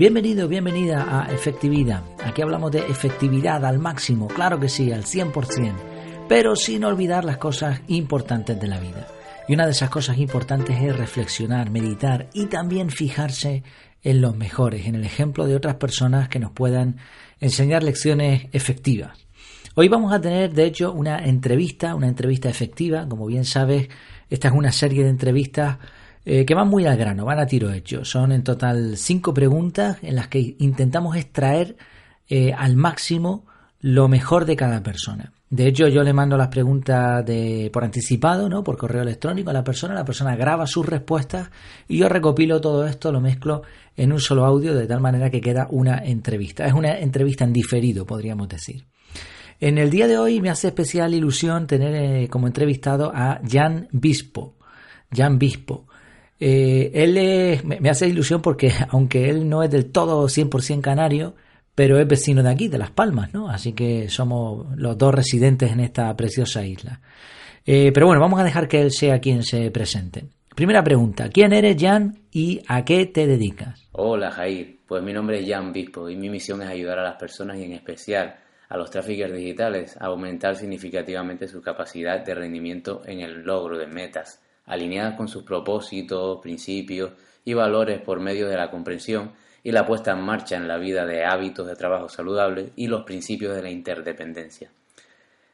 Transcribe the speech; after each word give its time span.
Bienvenido, 0.00 0.48
bienvenida 0.48 1.26
a 1.26 1.30
Efectividad. 1.30 2.02
Aquí 2.24 2.40
hablamos 2.40 2.72
de 2.72 2.78
efectividad 2.78 3.66
al 3.66 3.78
máximo, 3.78 4.28
claro 4.28 4.58
que 4.58 4.70
sí, 4.70 4.90
al 4.90 5.04
100%, 5.04 5.74
pero 6.26 6.56
sin 6.56 6.84
olvidar 6.84 7.22
las 7.22 7.36
cosas 7.36 7.82
importantes 7.88 8.58
de 8.58 8.66
la 8.66 8.80
vida. 8.80 9.06
Y 9.46 9.52
una 9.52 9.66
de 9.66 9.72
esas 9.72 9.90
cosas 9.90 10.16
importantes 10.16 10.80
es 10.80 10.96
reflexionar, 10.96 11.68
meditar 11.68 12.30
y 12.32 12.46
también 12.46 12.88
fijarse 12.88 13.62
en 14.02 14.22
los 14.22 14.34
mejores, 14.34 14.86
en 14.86 14.94
el 14.94 15.04
ejemplo 15.04 15.44
de 15.44 15.54
otras 15.54 15.74
personas 15.74 16.30
que 16.30 16.38
nos 16.38 16.52
puedan 16.52 16.96
enseñar 17.38 17.82
lecciones 17.82 18.46
efectivas. 18.52 19.18
Hoy 19.74 19.88
vamos 19.88 20.14
a 20.14 20.20
tener, 20.22 20.54
de 20.54 20.64
hecho, 20.64 20.92
una 20.92 21.26
entrevista, 21.26 21.94
una 21.94 22.08
entrevista 22.08 22.48
efectiva. 22.48 23.06
Como 23.06 23.26
bien 23.26 23.44
sabes, 23.44 23.90
esta 24.30 24.48
es 24.48 24.54
una 24.54 24.72
serie 24.72 25.04
de 25.04 25.10
entrevistas 25.10 25.76
eh, 26.24 26.44
que 26.44 26.54
van 26.54 26.68
muy 26.68 26.86
al 26.86 26.96
grano, 26.96 27.24
van 27.24 27.38
a 27.38 27.46
tiro 27.46 27.72
hecho. 27.72 28.04
Son 28.04 28.32
en 28.32 28.44
total 28.44 28.96
cinco 28.96 29.32
preguntas 29.32 29.98
en 30.02 30.16
las 30.16 30.28
que 30.28 30.56
intentamos 30.58 31.16
extraer 31.16 31.76
eh, 32.28 32.52
al 32.52 32.76
máximo 32.76 33.46
lo 33.80 34.08
mejor 34.08 34.44
de 34.44 34.56
cada 34.56 34.82
persona. 34.82 35.32
De 35.48 35.66
hecho, 35.66 35.88
yo 35.88 36.04
le 36.04 36.12
mando 36.12 36.36
las 36.36 36.46
preguntas 36.48 37.24
por 37.72 37.82
anticipado, 37.82 38.48
¿no? 38.48 38.62
por 38.62 38.76
correo 38.76 39.02
electrónico 39.02 39.50
a 39.50 39.52
la 39.52 39.64
persona, 39.64 39.94
la 39.94 40.04
persona 40.04 40.36
graba 40.36 40.64
sus 40.66 40.86
respuestas 40.86 41.50
y 41.88 41.98
yo 41.98 42.08
recopilo 42.08 42.60
todo 42.60 42.86
esto, 42.86 43.10
lo 43.10 43.20
mezclo 43.20 43.62
en 43.96 44.12
un 44.12 44.20
solo 44.20 44.44
audio 44.44 44.74
de 44.74 44.86
tal 44.86 45.00
manera 45.00 45.28
que 45.28 45.40
queda 45.40 45.66
una 45.70 45.98
entrevista. 46.04 46.66
Es 46.66 46.72
una 46.72 46.98
entrevista 46.98 47.44
en 47.44 47.52
diferido, 47.52 48.06
podríamos 48.06 48.48
decir. 48.48 48.84
En 49.60 49.76
el 49.76 49.90
día 49.90 50.06
de 50.06 50.16
hoy 50.16 50.40
me 50.40 50.48
hace 50.48 50.68
especial 50.68 51.12
ilusión 51.12 51.66
tener 51.66 51.94
eh, 51.94 52.28
como 52.28 52.46
entrevistado 52.46 53.12
a 53.14 53.40
Jan 53.46 53.88
Bispo. 53.92 54.54
Jan 55.12 55.38
Bispo. 55.38 55.86
Eh, 56.40 56.90
él 56.94 57.60
me, 57.64 57.90
hace 57.90 58.08
ilusión 58.08 58.40
porque, 58.40 58.72
aunque 58.88 59.28
él 59.28 59.48
no 59.48 59.62
es 59.62 59.70
del 59.70 59.92
todo 59.92 60.26
100% 60.26 60.80
canario, 60.80 61.34
pero 61.74 61.98
es 61.98 62.08
vecino 62.08 62.42
de 62.42 62.50
aquí, 62.50 62.68
de 62.68 62.78
Las 62.78 62.90
Palmas, 62.90 63.32
¿no? 63.32 63.48
Así 63.48 63.72
que 63.74 64.08
somos 64.08 64.66
los 64.76 64.98
dos 64.98 65.14
residentes 65.14 65.70
en 65.70 65.80
esta 65.80 66.14
preciosa 66.16 66.64
isla. 66.64 67.00
Eh, 67.64 67.92
pero 67.92 68.06
bueno, 68.06 68.20
vamos 68.20 68.40
a 68.40 68.44
dejar 68.44 68.68
que 68.68 68.80
él 68.80 68.90
sea 68.90 69.20
quien 69.20 69.42
se 69.42 69.70
presente. 69.70 70.24
Primera 70.54 70.82
pregunta, 70.82 71.28
¿quién 71.28 71.52
eres 71.52 71.76
Jan 71.80 72.18
y 72.32 72.60
a 72.66 72.84
qué 72.84 73.06
te 73.06 73.26
dedicas? 73.26 73.88
Hola 73.92 74.30
Jair, 74.30 74.80
pues 74.86 75.02
mi 75.02 75.12
nombre 75.12 75.40
es 75.40 75.48
Jan 75.48 75.72
Bispo 75.72 76.08
y 76.10 76.16
mi 76.16 76.28
misión 76.28 76.60
es 76.62 76.68
ayudar 76.68 76.98
a 76.98 77.04
las 77.04 77.16
personas 77.16 77.58
y 77.58 77.64
en 77.64 77.72
especial 77.72 78.34
a 78.68 78.76
los 78.76 78.90
tráficos 78.90 79.32
digitales 79.32 79.96
a 79.96 80.06
aumentar 80.06 80.56
significativamente 80.56 81.48
su 81.48 81.62
capacidad 81.62 82.24
de 82.24 82.34
rendimiento 82.34 83.02
en 83.06 83.20
el 83.20 83.42
logro 83.42 83.78
de 83.78 83.86
metas 83.86 84.40
alineadas 84.66 85.16
con 85.16 85.28
sus 85.28 85.42
propósitos, 85.42 86.40
principios 86.40 87.12
y 87.44 87.54
valores 87.54 88.00
por 88.00 88.20
medio 88.20 88.48
de 88.48 88.56
la 88.56 88.70
comprensión 88.70 89.32
y 89.62 89.72
la 89.72 89.86
puesta 89.86 90.12
en 90.12 90.20
marcha 90.20 90.56
en 90.56 90.68
la 90.68 90.78
vida 90.78 91.06
de 91.06 91.24
hábitos 91.24 91.66
de 91.66 91.76
trabajo 91.76 92.08
saludables 92.08 92.70
y 92.76 92.86
los 92.86 93.04
principios 93.04 93.54
de 93.54 93.62
la 93.62 93.70
interdependencia. 93.70 94.70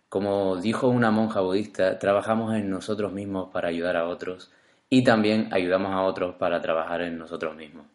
Como 0.08 0.56
dijo 0.56 0.88
una 0.88 1.10
monja 1.10 1.40
budista, 1.40 1.98
trabajamos 1.98 2.54
en 2.54 2.70
nosotros 2.70 3.12
mismos 3.12 3.50
para 3.52 3.68
ayudar 3.68 3.96
a 3.96 4.06
otros 4.06 4.52
y 4.88 5.02
también 5.02 5.48
ayudamos 5.52 5.92
a 5.92 6.02
otros 6.02 6.36
para 6.36 6.60
trabajar 6.60 7.02
en 7.02 7.18
nosotros 7.18 7.56
mismos. 7.56 7.86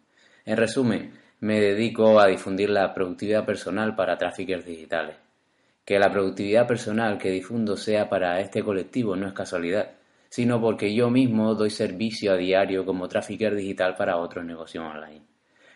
En 0.45 0.57
resumen, 0.57 1.13
me 1.39 1.59
dedico 1.59 2.19
a 2.19 2.27
difundir 2.27 2.69
la 2.69 2.93
productividad 2.93 3.45
personal 3.45 3.95
para 3.95 4.17
tráficos 4.17 4.65
digitales. 4.65 5.15
Que 5.85 5.97
la 5.97 6.11
productividad 6.11 6.67
personal 6.67 7.17
que 7.17 7.31
difundo 7.31 7.77
sea 7.77 8.09
para 8.09 8.39
este 8.39 8.63
colectivo 8.63 9.15
no 9.15 9.27
es 9.27 9.33
casualidad, 9.33 9.91
sino 10.31 10.61
porque 10.61 10.95
yo 10.95 11.09
mismo 11.09 11.53
doy 11.55 11.69
servicio 11.69 12.31
a 12.31 12.37
diario 12.37 12.85
como 12.85 13.09
trafficker 13.09 13.53
digital 13.53 13.95
para 13.95 14.15
otros 14.15 14.45
negocios 14.45 14.85
online. 14.85 15.21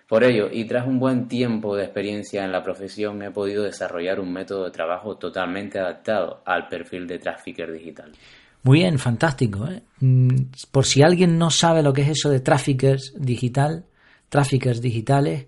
Por 0.07 0.23
ello, 0.23 0.47
y 0.49 0.63
tras 0.63 0.87
un 0.87 0.97
buen 0.97 1.27
tiempo 1.27 1.75
de 1.75 1.83
experiencia 1.83 2.45
en 2.45 2.53
la 2.53 2.63
profesión, 2.63 3.21
he 3.21 3.31
podido 3.31 3.63
desarrollar 3.63 4.21
un 4.21 4.31
método 4.31 4.63
de 4.63 4.71
trabajo 4.71 5.17
totalmente 5.17 5.77
adaptado 5.77 6.41
al 6.45 6.69
perfil 6.69 7.05
de 7.05 7.19
trafficker 7.19 7.69
digital. 7.69 8.13
Muy 8.63 8.79
bien, 8.79 8.97
fantástico. 8.97 9.67
¿eh? 9.67 9.81
Mm, 9.99 10.29
por 10.71 10.85
si 10.85 11.03
alguien 11.03 11.37
no 11.37 11.49
sabe 11.49 11.83
lo 11.83 11.91
que 11.91 12.03
es 12.03 12.09
eso 12.09 12.29
de 12.29 12.39
traffickers 12.39 13.13
digital, 13.17 13.83
traffickers 14.29 14.79
digitales, 14.79 15.47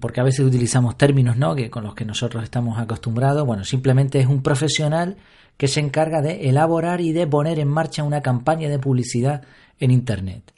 porque 0.00 0.20
a 0.20 0.24
veces 0.24 0.44
utilizamos 0.44 0.96
términos 0.98 1.36
¿no? 1.36 1.54
que 1.54 1.70
con 1.70 1.84
los 1.84 1.94
que 1.94 2.04
nosotros 2.04 2.42
estamos 2.42 2.78
acostumbrados, 2.78 3.46
bueno, 3.46 3.64
simplemente 3.64 4.20
es 4.20 4.26
un 4.26 4.42
profesional 4.42 5.16
que 5.56 5.68
se 5.68 5.80
encarga 5.80 6.20
de 6.20 6.48
elaborar 6.48 7.00
y 7.00 7.12
de 7.12 7.26
poner 7.26 7.58
en 7.58 7.68
marcha 7.68 8.02
una 8.02 8.20
campaña 8.20 8.68
de 8.68 8.78
publicidad 8.78 9.42
en 9.78 9.90
Internet. 9.90 10.52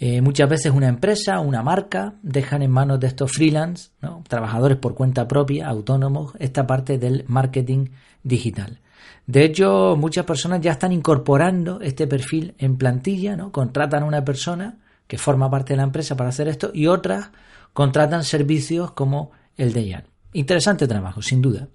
Eh, 0.00 0.20
muchas 0.20 0.48
veces 0.48 0.72
una 0.72 0.86
empresa, 0.86 1.40
una 1.40 1.62
marca, 1.62 2.14
dejan 2.22 2.62
en 2.62 2.70
manos 2.70 3.00
de 3.00 3.08
estos 3.08 3.32
freelance, 3.32 3.90
trabajadores 4.28 4.78
por 4.78 4.94
cuenta 4.94 5.26
propia, 5.26 5.66
autónomos, 5.66 6.34
esta 6.38 6.66
parte 6.66 6.98
del 6.98 7.24
marketing 7.26 7.86
digital. 8.22 8.78
De 9.26 9.44
hecho, 9.44 9.96
muchas 9.98 10.24
personas 10.24 10.60
ya 10.60 10.72
están 10.72 10.92
incorporando 10.92 11.80
este 11.80 12.06
perfil 12.06 12.54
en 12.58 12.76
plantilla, 12.76 13.36
¿no? 13.36 13.50
contratan 13.50 14.04
a 14.04 14.06
una 14.06 14.24
persona 14.24 14.78
que 15.08 15.18
forma 15.18 15.50
parte 15.50 15.72
de 15.72 15.78
la 15.78 15.82
empresa 15.82 16.16
para 16.16 16.28
hacer 16.28 16.46
esto 16.46 16.70
y 16.72 16.86
otras 16.86 17.30
contratan 17.78 18.24
servicios 18.24 18.90
como 18.90 19.30
el 19.56 19.72
de 19.72 19.92
Jan. 19.92 20.04
Interesante 20.32 20.88
trabajo, 20.88 21.22
sin 21.22 21.40
duda. 21.40 21.68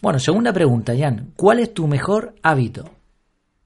Bueno, 0.00 0.18
segunda 0.18 0.54
pregunta, 0.54 0.94
Jan. 0.96 1.34
¿Cuál 1.36 1.58
es 1.58 1.74
tu 1.74 1.86
mejor 1.86 2.34
hábito? 2.42 2.92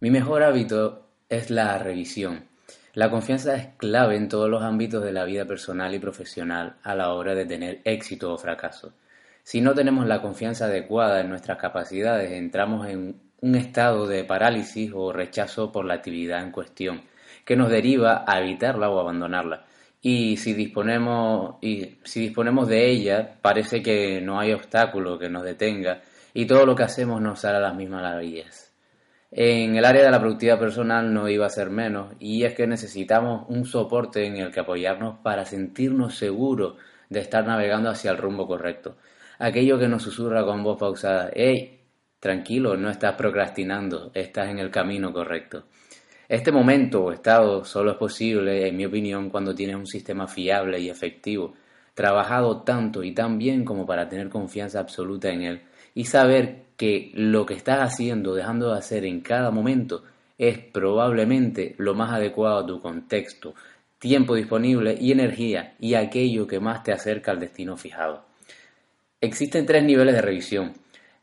Mi 0.00 0.10
mejor 0.10 0.42
hábito 0.42 1.06
es 1.28 1.50
la 1.50 1.78
revisión. 1.78 2.46
La 2.94 3.12
confianza 3.12 3.54
es 3.54 3.68
clave 3.76 4.16
en 4.16 4.28
todos 4.28 4.50
los 4.50 4.64
ámbitos 4.64 5.04
de 5.04 5.12
la 5.12 5.24
vida 5.24 5.44
personal 5.44 5.94
y 5.94 6.00
profesional 6.00 6.78
a 6.82 6.96
la 6.96 7.12
hora 7.12 7.36
de 7.36 7.46
tener 7.46 7.80
éxito 7.84 8.32
o 8.32 8.38
fracaso. 8.38 8.94
Si 9.44 9.60
no 9.60 9.72
tenemos 9.72 10.04
la 10.04 10.20
confianza 10.20 10.64
adecuada 10.64 11.20
en 11.20 11.28
nuestras 11.28 11.58
capacidades, 11.58 12.32
entramos 12.32 12.88
en 12.88 13.20
un 13.40 13.54
estado 13.54 14.08
de 14.08 14.24
parálisis 14.24 14.90
o 14.92 15.12
rechazo 15.12 15.70
por 15.70 15.84
la 15.84 15.94
actividad 15.94 16.42
en 16.42 16.50
cuestión, 16.50 17.02
que 17.44 17.54
nos 17.54 17.70
deriva 17.70 18.24
a 18.26 18.40
evitarla 18.40 18.90
o 18.90 18.98
abandonarla. 18.98 19.67
Y 20.10 20.38
si 20.38 20.54
disponemos, 20.54 21.56
y 21.60 21.98
si 22.02 22.20
disponemos 22.20 22.66
de 22.66 22.88
ella, 22.90 23.36
parece 23.42 23.82
que 23.82 24.22
no 24.22 24.40
hay 24.40 24.54
obstáculo 24.54 25.18
que 25.18 25.28
nos 25.28 25.44
detenga 25.44 26.00
y 26.32 26.46
todo 26.46 26.64
lo 26.64 26.74
que 26.74 26.84
hacemos 26.84 27.20
nos 27.20 27.44
hará 27.44 27.60
las 27.60 27.74
mismas 27.74 28.00
maravillas. 28.00 28.72
En 29.30 29.76
el 29.76 29.84
área 29.84 30.04
de 30.04 30.10
la 30.10 30.18
productividad 30.18 30.58
personal 30.58 31.12
no 31.12 31.28
iba 31.28 31.44
a 31.44 31.50
ser 31.50 31.68
menos, 31.68 32.14
y 32.18 32.44
es 32.44 32.54
que 32.54 32.66
necesitamos 32.66 33.44
un 33.50 33.66
soporte 33.66 34.24
en 34.24 34.38
el 34.38 34.50
que 34.50 34.60
apoyarnos 34.60 35.18
para 35.18 35.44
sentirnos 35.44 36.16
seguros 36.16 36.76
de 37.10 37.20
estar 37.20 37.46
navegando 37.46 37.90
hacia 37.90 38.10
el 38.10 38.16
rumbo 38.16 38.46
correcto. 38.46 38.96
Aquello 39.38 39.78
que 39.78 39.88
nos 39.88 40.04
susurra 40.04 40.42
con 40.42 40.62
voz 40.62 40.78
pausada, 40.78 41.30
hey, 41.34 41.82
tranquilo, 42.18 42.78
no 42.78 42.88
estás 42.88 43.14
procrastinando, 43.14 44.10
estás 44.14 44.48
en 44.48 44.58
el 44.58 44.70
camino 44.70 45.12
correcto. 45.12 45.64
Este 46.28 46.52
momento 46.52 47.04
o 47.04 47.12
estado 47.12 47.64
solo 47.64 47.92
es 47.92 47.96
posible, 47.96 48.68
en 48.68 48.76
mi 48.76 48.84
opinión, 48.84 49.30
cuando 49.30 49.54
tienes 49.54 49.76
un 49.76 49.86
sistema 49.86 50.26
fiable 50.26 50.78
y 50.78 50.90
efectivo, 50.90 51.54
trabajado 51.94 52.60
tanto 52.62 53.02
y 53.02 53.12
tan 53.12 53.38
bien 53.38 53.64
como 53.64 53.86
para 53.86 54.10
tener 54.10 54.28
confianza 54.28 54.78
absoluta 54.78 55.30
en 55.30 55.42
él 55.42 55.62
y 55.94 56.04
saber 56.04 56.64
que 56.76 57.10
lo 57.14 57.46
que 57.46 57.54
estás 57.54 57.80
haciendo, 57.80 58.34
dejando 58.34 58.70
de 58.70 58.78
hacer 58.78 59.06
en 59.06 59.22
cada 59.22 59.50
momento, 59.50 60.04
es 60.36 60.58
probablemente 60.58 61.74
lo 61.78 61.94
más 61.94 62.12
adecuado 62.12 62.58
a 62.58 62.66
tu 62.66 62.78
contexto, 62.78 63.54
tiempo 63.98 64.34
disponible 64.34 64.98
y 65.00 65.12
energía 65.12 65.76
y 65.80 65.94
aquello 65.94 66.46
que 66.46 66.60
más 66.60 66.84
te 66.84 66.92
acerca 66.92 67.32
al 67.32 67.40
destino 67.40 67.78
fijado. 67.78 68.26
Existen 69.20 69.64
tres 69.64 69.82
niveles 69.82 70.14
de 70.14 70.22
revisión. 70.22 70.74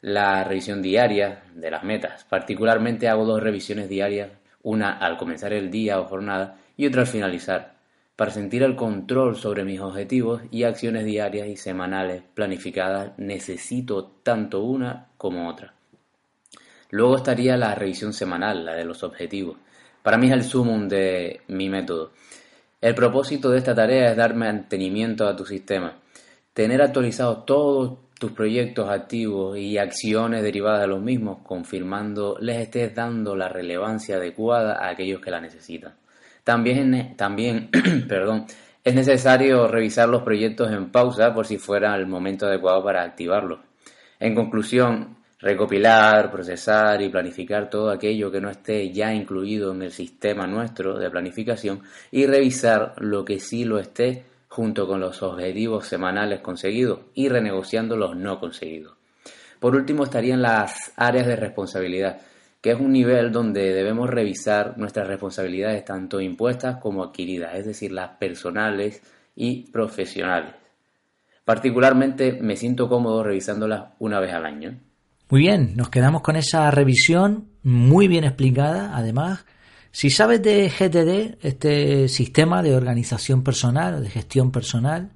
La 0.01 0.43
revisión 0.43 0.81
diaria 0.81 1.43
de 1.53 1.71
las 1.71 1.83
metas. 1.83 2.25
Particularmente 2.25 3.07
hago 3.07 3.23
dos 3.23 3.41
revisiones 3.41 3.87
diarias, 3.87 4.31
una 4.65 4.97
al 4.97 5.17
comenzar 5.17 5.53
el 5.53 5.71
día 5.71 5.99
o 5.99 6.05
jornada 6.05 6.57
y 6.75 6.87
otra 6.87 7.01
al 7.01 7.07
finalizar 7.07 7.75
para 8.15 8.31
sentir 8.31 8.63
el 8.63 8.75
control 8.75 9.35
sobre 9.35 9.63
mis 9.63 9.79
objetivos 9.79 10.41
y 10.49 10.63
acciones 10.63 11.05
diarias 11.05 11.47
y 11.47 11.57
semanales 11.57 12.23
planificadas 12.33 13.11
necesito 13.17 14.05
tanto 14.23 14.61
una 14.61 15.07
como 15.17 15.49
otra. 15.49 15.73
Luego 16.91 17.17
estaría 17.17 17.57
la 17.57 17.75
revisión 17.75 18.13
semanal, 18.13 18.65
la 18.65 18.73
de 18.73 18.85
los 18.85 19.03
objetivos. 19.03 19.57
Para 20.01 20.17
mí 20.17 20.27
es 20.27 20.33
el 20.33 20.43
sumum 20.43 20.87
de 20.87 21.41
mi 21.47 21.67
método. 21.67 22.11
El 22.79 22.95
propósito 22.95 23.49
de 23.49 23.57
esta 23.57 23.75
tarea 23.75 24.11
es 24.11 24.17
dar 24.17 24.35
mantenimiento 24.35 25.27
a 25.27 25.35
tu 25.35 25.45
sistema, 25.45 25.95
tener 26.53 26.81
actualizados 26.81 27.45
todos 27.45 27.97
tus 28.19 28.31
proyectos 28.31 28.89
activos 28.89 29.57
y 29.57 29.77
acciones 29.77 30.41
derivadas 30.41 30.81
de 30.81 30.87
los 30.87 31.01
mismos, 31.01 31.39
confirmando 31.43 32.37
les 32.39 32.57
estés 32.57 32.95
dando 32.95 33.35
la 33.35 33.49
relevancia 33.49 34.15
adecuada 34.15 34.77
a 34.79 34.89
aquellos 34.89 35.21
que 35.21 35.31
la 35.31 35.41
necesitan. 35.41 35.93
También, 36.43 37.15
también 37.17 37.69
perdón, 38.07 38.45
es 38.83 38.95
necesario 38.95 39.67
revisar 39.67 40.07
los 40.07 40.21
proyectos 40.21 40.71
en 40.71 40.91
pausa 40.91 41.33
por 41.33 41.45
si 41.45 41.57
fuera 41.57 41.95
el 41.95 42.07
momento 42.07 42.45
adecuado 42.45 42.83
para 42.83 43.03
activarlos. 43.03 43.59
En 44.19 44.35
conclusión, 44.35 45.17
recopilar, 45.39 46.31
procesar 46.31 47.01
y 47.01 47.09
planificar 47.09 47.69
todo 47.69 47.89
aquello 47.89 48.31
que 48.31 48.39
no 48.39 48.49
esté 48.49 48.91
ya 48.91 49.13
incluido 49.13 49.73
en 49.73 49.81
el 49.81 49.91
sistema 49.91 50.47
nuestro 50.47 50.97
de 50.97 51.09
planificación 51.09 51.81
y 52.11 52.25
revisar 52.25 52.93
lo 52.99 53.25
que 53.25 53.39
sí 53.39 53.65
lo 53.65 53.79
esté 53.79 54.23
junto 54.47 54.87
con 54.87 54.99
los 54.99 55.21
objetivos 55.23 55.87
semanales 55.87 56.39
conseguidos 56.39 56.99
y 57.13 57.29
renegociando 57.29 57.95
los 57.95 58.15
no 58.15 58.39
conseguidos. 58.39 58.95
Por 59.59 59.75
último 59.75 60.03
estarían 60.03 60.41
las 60.41 60.93
áreas 60.95 61.27
de 61.27 61.35
responsabilidad, 61.35 62.21
que 62.61 62.71
es 62.71 62.79
un 62.79 62.91
nivel 62.91 63.31
donde 63.31 63.73
debemos 63.73 64.09
revisar 64.09 64.77
nuestras 64.77 65.07
responsabilidades 65.07 65.85
tanto 65.85 66.19
impuestas 66.19 66.77
como 66.77 67.03
adquiridas, 67.03 67.55
es 67.55 67.65
decir, 67.65 67.91
las 67.91 68.11
personales 68.17 69.01
y 69.35 69.71
profesionales. 69.71 70.53
Particularmente 71.43 72.39
me 72.41 72.55
siento 72.55 72.89
cómodo 72.89 73.23
revisándolas 73.23 73.93
una 73.99 74.19
vez 74.19 74.33
al 74.33 74.45
año. 74.45 74.79
Muy 75.29 75.41
bien, 75.41 75.75
nos 75.75 75.89
quedamos 75.89 76.21
con 76.21 76.35
esa 76.35 76.69
revisión 76.71 77.49
muy 77.63 78.07
bien 78.07 78.23
explicada, 78.23 78.95
además. 78.95 79.45
Si 79.95 80.09
sabes 80.09 80.41
de 80.41 80.67
GTD, 80.67 81.37
este 81.41 82.09
sistema 82.09 82.61
de 82.61 82.75
organización 82.75 83.45
personal, 83.45 84.03
de 84.03 84.09
gestión 84.09 84.51
personal, 84.51 85.11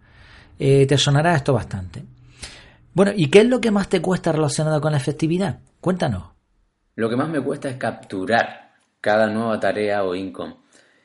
eh, 0.57 0.85
te 0.87 0.97
sonará 0.97 1.35
esto 1.35 1.51
bastante. 1.51 2.05
Bueno, 2.93 3.11
¿y 3.13 3.29
qué 3.29 3.39
es 3.39 3.45
lo 3.45 3.59
que 3.59 3.71
más 3.71 3.89
te 3.89 4.01
cuesta 4.01 4.31
relacionado 4.31 4.79
con 4.79 4.93
la 4.93 4.97
efectividad? 4.97 5.59
Cuéntanos. 5.81 6.29
Lo 6.95 7.09
que 7.09 7.17
más 7.17 7.27
me 7.27 7.41
cuesta 7.41 7.67
es 7.69 7.75
capturar 7.75 8.71
cada 9.01 9.27
nueva 9.27 9.59
tarea 9.59 10.05
o 10.05 10.15
income. 10.15 10.55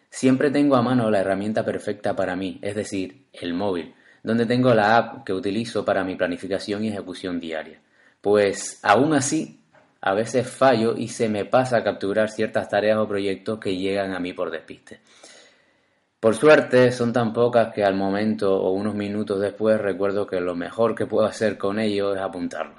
Siempre 0.09 0.53
tengo 0.53 0.77
a 0.77 0.83
mano 0.83 1.11
la 1.11 1.19
herramienta 1.19 1.65
perfecta 1.65 2.15
para 2.15 2.37
mí, 2.37 2.61
es 2.63 2.77
decir, 2.77 3.27
el 3.33 3.55
móvil 3.55 3.93
donde 4.23 4.47
tengo 4.47 4.73
la 4.73 4.97
app 4.97 5.25
que 5.25 5.33
utilizo 5.33 5.85
para 5.85 6.05
mi 6.05 6.15
planificación 6.15 6.85
y 6.85 6.91
ejecución 6.91 7.41
diaria. 7.41 7.81
Pues 8.21 8.79
aún 8.85 9.15
así, 9.15 9.64
a 10.07 10.13
veces 10.13 10.47
fallo 10.47 10.95
y 10.99 11.09
se 11.09 11.31
me 11.31 11.47
pasa 11.47 11.79
a 11.79 11.83
capturar 11.83 12.29
ciertas 12.29 12.69
tareas 12.69 12.99
o 12.99 13.09
proyectos 13.09 13.59
que 13.59 13.75
llegan 13.75 14.13
a 14.13 14.21
mí 14.21 14.35
por 14.35 14.51
despiste. 14.51 15.01
Por 16.21 16.37
suerte 16.37 16.93
son 16.93 17.11
tan 17.11 17.33
pocas 17.33 17.73
que 17.73 17.85
al 17.85 17.95
momento 17.95 18.55
o 18.55 18.73
unos 18.73 18.95
minutos 18.95 19.41
después 19.41 19.81
recuerdo 19.81 20.27
que 20.27 20.41
lo 20.41 20.55
mejor 20.55 20.95
que 20.95 21.07
puedo 21.07 21.27
hacer 21.27 21.57
con 21.57 21.79
ello 21.79 22.15
es 22.15 22.21
apuntarlo. 22.21 22.75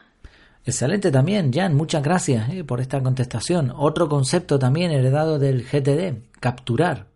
Excelente 0.64 1.12
también, 1.12 1.52
Jan, 1.52 1.74
muchas 1.74 2.04
gracias 2.04 2.48
eh, 2.52 2.64
por 2.64 2.80
esta 2.80 3.02
contestación. 3.02 3.74
Otro 3.76 4.08
concepto 4.08 4.60
también 4.60 4.92
heredado 4.92 5.40
del 5.40 5.64
GTD, 5.64 6.40
capturar. 6.40 7.08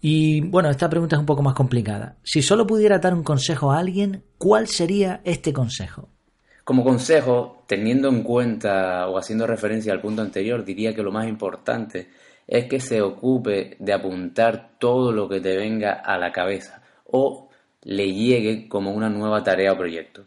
Y 0.00 0.40
bueno, 0.42 0.70
esta 0.70 0.88
pregunta 0.88 1.16
es 1.16 1.20
un 1.20 1.26
poco 1.26 1.42
más 1.42 1.54
complicada. 1.54 2.16
Si 2.22 2.42
solo 2.42 2.64
pudiera 2.64 3.00
dar 3.00 3.14
un 3.14 3.24
consejo 3.24 3.72
a 3.72 3.78
alguien, 3.78 4.22
¿cuál 4.38 4.68
sería 4.68 5.20
este 5.24 5.52
consejo? 5.52 6.08
Como 6.64 6.84
consejo, 6.84 7.64
teniendo 7.66 8.08
en 8.08 8.22
cuenta 8.22 9.08
o 9.08 9.18
haciendo 9.18 9.46
referencia 9.46 9.92
al 9.92 10.00
punto 10.00 10.22
anterior, 10.22 10.64
diría 10.64 10.94
que 10.94 11.02
lo 11.02 11.12
más 11.12 11.26
importante 11.28 12.08
es 12.46 12.66
que 12.66 12.80
se 12.80 13.00
ocupe 13.00 13.76
de 13.78 13.92
apuntar 13.92 14.72
todo 14.78 15.12
lo 15.12 15.28
que 15.28 15.40
te 15.40 15.56
venga 15.56 15.92
a 15.92 16.18
la 16.18 16.32
cabeza 16.32 16.82
o 17.06 17.48
le 17.82 18.12
llegue 18.12 18.68
como 18.68 18.92
una 18.92 19.08
nueva 19.08 19.42
tarea 19.42 19.72
o 19.72 19.78
proyecto. 19.78 20.24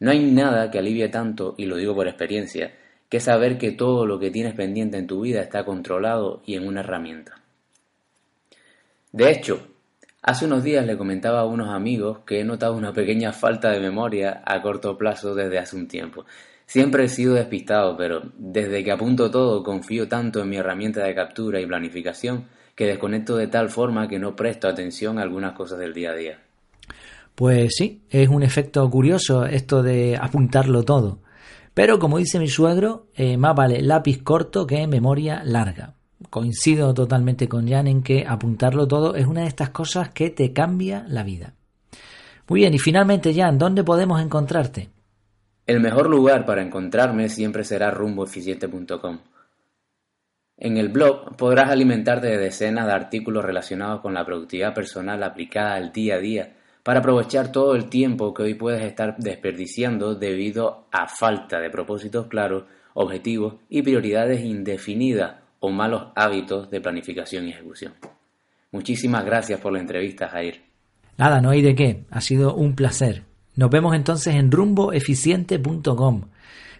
No 0.00 0.10
hay 0.10 0.20
nada 0.20 0.70
que 0.70 0.78
alivie 0.78 1.08
tanto, 1.08 1.54
y 1.58 1.66
lo 1.66 1.76
digo 1.76 1.94
por 1.94 2.08
experiencia, 2.08 2.74
que 3.08 3.20
saber 3.20 3.58
que 3.58 3.72
todo 3.72 4.06
lo 4.06 4.18
que 4.18 4.30
tienes 4.30 4.54
pendiente 4.54 4.96
en 4.96 5.06
tu 5.06 5.20
vida 5.20 5.42
está 5.42 5.64
controlado 5.64 6.42
y 6.46 6.54
en 6.54 6.66
una 6.66 6.80
herramienta. 6.80 7.42
De 9.12 9.30
hecho, 9.30 9.66
hace 10.22 10.44
unos 10.44 10.62
días 10.62 10.86
le 10.86 10.96
comentaba 10.96 11.40
a 11.40 11.46
unos 11.46 11.68
amigos 11.68 12.18
que 12.26 12.40
he 12.40 12.44
notado 12.44 12.74
una 12.74 12.92
pequeña 12.92 13.32
falta 13.32 13.70
de 13.70 13.80
memoria 13.80 14.42
a 14.44 14.60
corto 14.62 14.96
plazo 14.96 15.34
desde 15.34 15.58
hace 15.58 15.76
un 15.76 15.88
tiempo. 15.88 16.24
Siempre 16.66 17.04
he 17.04 17.08
sido 17.08 17.34
despistado, 17.34 17.96
pero 17.96 18.22
desde 18.36 18.84
que 18.84 18.92
apunto 18.92 19.30
todo 19.30 19.62
confío 19.62 20.08
tanto 20.08 20.40
en 20.40 20.48
mi 20.48 20.56
herramienta 20.56 21.04
de 21.04 21.14
captura 21.14 21.60
y 21.60 21.66
planificación 21.66 22.46
que 22.74 22.86
desconecto 22.86 23.36
de 23.36 23.48
tal 23.48 23.70
forma 23.70 24.08
que 24.08 24.18
no 24.18 24.36
presto 24.36 24.68
atención 24.68 25.18
a 25.18 25.22
algunas 25.22 25.52
cosas 25.54 25.78
del 25.78 25.92
día 25.92 26.12
a 26.12 26.14
día. 26.14 26.38
Pues 27.34 27.74
sí, 27.76 28.02
es 28.10 28.28
un 28.28 28.42
efecto 28.42 28.88
curioso 28.88 29.44
esto 29.46 29.82
de 29.82 30.16
apuntarlo 30.16 30.84
todo. 30.84 31.18
Pero 31.74 31.98
como 31.98 32.18
dice 32.18 32.38
mi 32.38 32.48
suegro, 32.48 33.06
eh, 33.14 33.36
más 33.36 33.54
vale 33.54 33.82
lápiz 33.82 34.22
corto 34.22 34.66
que 34.66 34.86
memoria 34.86 35.42
larga 35.44 35.94
coincido 36.30 36.94
totalmente 36.94 37.48
con 37.48 37.68
Jan 37.68 37.88
en 37.88 38.02
que 38.02 38.24
apuntarlo 38.26 38.86
todo 38.86 39.16
es 39.16 39.26
una 39.26 39.42
de 39.42 39.48
estas 39.48 39.70
cosas 39.70 40.10
que 40.10 40.30
te 40.30 40.52
cambia 40.52 41.04
la 41.08 41.24
vida. 41.24 41.54
Muy 42.48 42.60
bien, 42.60 42.72
y 42.72 42.78
finalmente 42.78 43.34
Jan, 43.34 43.58
¿dónde 43.58 43.84
podemos 43.84 44.20
encontrarte? 44.20 44.88
El 45.66 45.80
mejor 45.80 46.08
lugar 46.08 46.46
para 46.46 46.62
encontrarme 46.62 47.28
siempre 47.28 47.64
será 47.64 47.90
rumboeficiente.com. 47.90 49.18
En 50.56 50.76
el 50.76 50.88
blog 50.88 51.36
podrás 51.36 51.70
alimentarte 51.70 52.28
de 52.28 52.38
decenas 52.38 52.86
de 52.86 52.92
artículos 52.92 53.44
relacionados 53.44 54.00
con 54.00 54.14
la 54.14 54.24
productividad 54.24 54.74
personal 54.74 55.22
aplicada 55.22 55.74
al 55.74 55.92
día 55.92 56.16
a 56.16 56.18
día 56.18 56.56
para 56.82 57.00
aprovechar 57.00 57.52
todo 57.52 57.74
el 57.74 57.88
tiempo 57.88 58.34
que 58.34 58.42
hoy 58.42 58.54
puedes 58.54 58.82
estar 58.82 59.16
desperdiciando 59.16 60.14
debido 60.14 60.86
a 60.92 61.06
falta 61.06 61.60
de 61.60 61.70
propósitos 61.70 62.26
claros, 62.26 62.64
objetivos 62.94 63.54
y 63.68 63.82
prioridades 63.82 64.44
indefinidas 64.44 65.36
o 65.60 65.70
malos 65.70 66.08
hábitos 66.16 66.70
de 66.70 66.80
planificación 66.80 67.46
y 67.46 67.50
ejecución. 67.50 67.94
Muchísimas 68.72 69.24
gracias 69.24 69.60
por 69.60 69.72
la 69.72 69.80
entrevista, 69.80 70.28
Jair. 70.28 70.62
Nada, 71.16 71.40
no 71.40 71.50
hay 71.50 71.62
de 71.62 71.74
qué. 71.74 72.04
Ha 72.10 72.20
sido 72.20 72.54
un 72.54 72.74
placer. 72.74 73.24
Nos 73.56 73.70
vemos 73.70 73.94
entonces 73.94 74.34
en 74.34 74.50
rumboeficiente.com. 74.50 76.22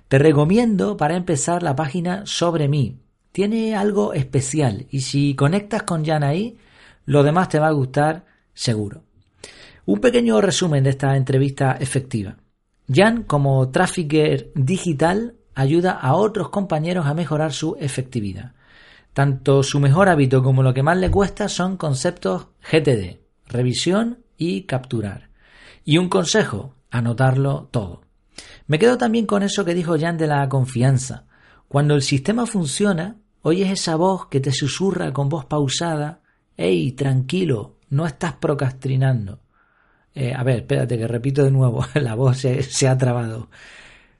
Te 0.08 0.18
recomiendo 0.18 0.96
para 0.96 1.16
empezar 1.16 1.62
la 1.62 1.76
página 1.76 2.24
sobre 2.24 2.68
mí. 2.68 2.98
Tiene 3.32 3.76
algo 3.76 4.12
especial 4.12 4.86
y 4.90 5.02
si 5.02 5.34
conectas 5.34 5.82
con 5.82 6.04
Jan 6.04 6.24
ahí, 6.24 6.56
lo 7.04 7.22
demás 7.22 7.48
te 7.48 7.58
va 7.58 7.68
a 7.68 7.72
gustar 7.72 8.24
seguro. 8.54 9.02
Un 9.86 10.00
pequeño 10.00 10.40
resumen 10.40 10.84
de 10.84 10.90
esta 10.90 11.16
entrevista 11.16 11.76
efectiva. 11.78 12.36
Jan, 12.92 13.22
como 13.24 13.70
trafficker 13.70 14.50
digital, 14.54 15.34
ayuda 15.54 15.92
a 15.92 16.14
otros 16.14 16.48
compañeros 16.48 17.06
a 17.06 17.14
mejorar 17.14 17.52
su 17.52 17.76
efectividad. 17.78 18.52
Tanto 19.12 19.62
su 19.62 19.80
mejor 19.80 20.08
hábito 20.08 20.42
como 20.42 20.62
lo 20.62 20.72
que 20.72 20.82
más 20.82 20.96
le 20.96 21.10
cuesta 21.10 21.48
son 21.48 21.76
conceptos 21.76 22.48
GTD, 22.70 23.18
revisión 23.46 24.24
y 24.36 24.62
capturar. 24.62 25.30
Y 25.84 25.98
un 25.98 26.08
consejo, 26.08 26.74
anotarlo 26.90 27.68
todo. 27.70 28.02
Me 28.66 28.78
quedo 28.78 28.96
también 28.98 29.26
con 29.26 29.42
eso 29.42 29.64
que 29.64 29.74
dijo 29.74 29.98
Jan 29.98 30.16
de 30.16 30.28
la 30.28 30.48
confianza. 30.48 31.24
Cuando 31.66 31.94
el 31.94 32.02
sistema 32.02 32.46
funciona, 32.46 33.16
oyes 33.42 33.70
esa 33.70 33.96
voz 33.96 34.28
que 34.28 34.40
te 34.40 34.52
susurra 34.52 35.12
con 35.12 35.28
voz 35.28 35.44
pausada, 35.44 36.20
¡Ey, 36.56 36.92
tranquilo! 36.92 37.78
No 37.88 38.06
estás 38.06 38.34
procrastinando. 38.34 39.40
Eh, 40.14 40.34
a 40.34 40.42
ver, 40.44 40.58
espérate 40.58 40.98
que 40.98 41.08
repito 41.08 41.42
de 41.42 41.50
nuevo, 41.50 41.84
la 41.94 42.14
voz 42.14 42.38
se 42.38 42.88
ha 42.88 42.98
trabado. 42.98 43.48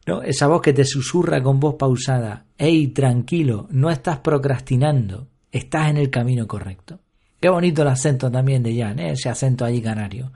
Esa 0.06 0.46
voz 0.46 0.62
que 0.62 0.72
te 0.72 0.84
susurra 0.84 1.42
con 1.42 1.60
voz 1.60 1.76
pausada, 1.76 2.46
hey, 2.56 2.88
tranquilo, 2.88 3.68
no 3.70 3.90
estás 3.90 4.18
procrastinando, 4.18 5.28
estás 5.52 5.90
en 5.90 5.98
el 5.98 6.10
camino 6.10 6.46
correcto. 6.46 7.00
Qué 7.38 7.48
bonito 7.48 7.82
el 7.82 7.88
acento 7.88 8.30
también 8.30 8.62
de 8.62 8.76
Jan, 8.76 8.98
¿eh? 8.98 9.12
ese 9.12 9.28
acento 9.28 9.64
allí 9.64 9.80
canario. 9.80 10.32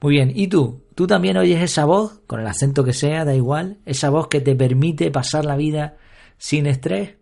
Muy 0.00 0.14
bien, 0.14 0.32
¿y 0.34 0.48
tú? 0.48 0.82
¿Tú 0.94 1.06
también 1.06 1.36
oyes 1.36 1.62
esa 1.62 1.84
voz, 1.84 2.20
con 2.26 2.40
el 2.40 2.46
acento 2.46 2.84
que 2.84 2.92
sea, 2.92 3.24
da 3.24 3.34
igual? 3.34 3.78
Esa 3.86 4.10
voz 4.10 4.28
que 4.28 4.40
te 4.40 4.54
permite 4.54 5.10
pasar 5.10 5.44
la 5.44 5.56
vida 5.56 5.96
sin 6.36 6.66
estrés. 6.66 7.16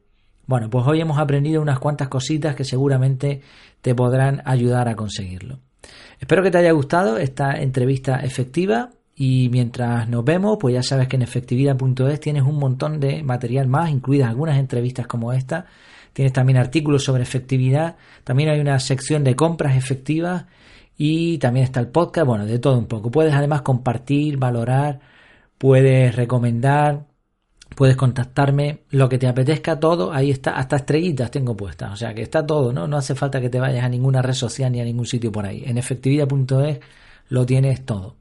Bueno, 0.46 0.68
pues 0.68 0.86
hoy 0.86 1.00
hemos 1.00 1.18
aprendido 1.18 1.62
unas 1.62 1.78
cuantas 1.78 2.08
cositas 2.08 2.54
que 2.54 2.64
seguramente 2.64 3.40
te 3.80 3.94
podrán 3.94 4.42
ayudar 4.44 4.88
a 4.88 4.96
conseguirlo. 4.96 5.60
Espero 6.18 6.42
que 6.42 6.50
te 6.50 6.58
haya 6.58 6.72
gustado 6.72 7.18
esta 7.18 7.52
entrevista 7.52 8.16
efectiva 8.20 8.90
y 9.16 9.48
mientras 9.50 10.08
nos 10.08 10.24
vemos, 10.24 10.58
pues 10.60 10.74
ya 10.74 10.82
sabes 10.82 11.08
que 11.08 11.16
en 11.16 11.22
efectividad.es 11.22 12.20
tienes 12.20 12.42
un 12.42 12.56
montón 12.58 12.98
de 12.98 13.22
material 13.22 13.68
más, 13.68 13.90
incluidas 13.90 14.28
algunas 14.28 14.58
entrevistas 14.58 15.06
como 15.06 15.32
esta. 15.32 15.66
Tienes 16.12 16.32
también 16.32 16.58
artículos 16.58 17.04
sobre 17.04 17.22
efectividad. 17.22 17.96
También 18.24 18.48
hay 18.48 18.60
una 18.60 18.78
sección 18.80 19.24
de 19.24 19.36
compras 19.36 19.76
efectivas 19.76 20.46
y 20.96 21.38
también 21.38 21.64
está 21.64 21.80
el 21.80 21.88
podcast. 21.88 22.26
Bueno, 22.26 22.46
de 22.46 22.58
todo 22.58 22.78
un 22.78 22.86
poco. 22.86 23.10
Puedes 23.10 23.34
además 23.34 23.62
compartir, 23.62 24.36
valorar, 24.36 25.00
puedes 25.58 26.14
recomendar, 26.16 27.06
puedes 27.76 27.96
contactarme, 27.96 28.80
lo 28.90 29.08
que 29.08 29.18
te 29.18 29.28
apetezca, 29.28 29.78
todo. 29.78 30.12
Ahí 30.12 30.30
está, 30.30 30.52
hasta 30.56 30.76
estrellitas 30.76 31.30
tengo 31.30 31.56
puestas. 31.56 31.92
O 31.92 31.96
sea 31.96 32.14
que 32.14 32.22
está 32.22 32.44
todo, 32.46 32.72
¿no? 32.72 32.88
No 32.88 32.96
hace 32.96 33.14
falta 33.14 33.40
que 33.40 33.50
te 33.50 33.60
vayas 33.60 33.84
a 33.84 33.88
ninguna 33.88 34.22
red 34.22 34.34
social 34.34 34.72
ni 34.72 34.80
a 34.80 34.84
ningún 34.84 35.06
sitio 35.06 35.30
por 35.32 35.46
ahí. 35.46 35.62
En 35.66 35.78
efectividad.es 35.78 36.80
lo 37.28 37.46
tienes 37.46 37.84
todo. 37.84 38.16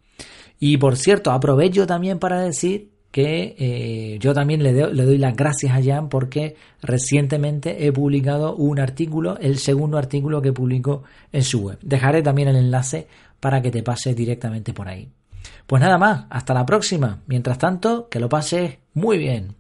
Y 0.66 0.78
por 0.78 0.96
cierto, 0.96 1.32
aprovecho 1.32 1.86
también 1.86 2.20
para 2.20 2.40
decir 2.40 2.90
que 3.12 3.54
eh, 3.60 4.18
yo 4.22 4.34
también 4.34 4.64
le, 4.64 4.72
doy 4.72 5.18
las 5.18 5.36
gracias 5.36 5.74
a 5.76 5.84
Jan 5.84 6.08
porque 6.08 6.56
recientemente 6.82 7.86
he 7.86 7.92
publicado 7.92 8.56
un 8.56 8.80
artículo, 8.80 9.38
el 9.40 9.58
segundo 9.58 9.98
artículo 9.98 10.42
que 10.42 10.54
publico 10.54 11.04
en 11.34 11.44
su 11.44 11.64
web. 11.64 11.80
Dejaré 11.82 12.22
también 12.22 12.48
el 12.48 12.56
enlace 12.56 13.10
para 13.42 13.62
que 13.62 13.72
te 13.72 13.84
pases 13.84 14.16
directamente 14.16 14.72
por 14.74 14.88
ahí. 14.88 15.10
Pues 15.68 15.82
nada 15.82 15.98
más, 15.98 16.28
hasta 16.30 16.54
la 16.54 16.66
próxima. 16.66 17.20
Mientras 17.28 17.58
tanto, 17.58 18.08
que 18.08 18.22
lo 18.22 18.30
pases 18.30 18.78
muy 18.94 19.18
bien. 19.18 19.56